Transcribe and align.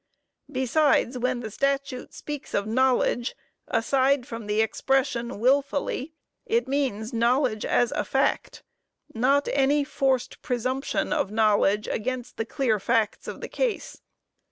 Besides 0.51 1.15
when 1.19 1.41
the 1.41 1.51
statute 1.51 2.11
speaks 2.11 2.55
of 2.55 2.65
"knowledge," 2.65 3.35
aside 3.67 4.25
from 4.25 4.47
the 4.47 4.59
expression 4.59 5.39
"wilfully" 5.39 6.11
it 6.43 6.67
means 6.67 7.13
knowledge 7.13 7.63
as 7.65 7.91
a 7.91 8.03
fact 8.03 8.63
not 9.13 9.47
any 9.53 9.83
forced 9.83 10.41
presumption 10.41 11.13
of 11.13 11.29
knowledge 11.29 11.87
against 11.87 12.37
the 12.37 12.45
clear 12.45 12.79
facts 12.79 13.27
of 13.27 13.41
the 13.41 13.47
case. 13.47 14.01